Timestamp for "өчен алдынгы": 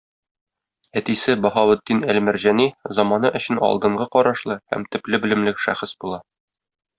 3.41-4.09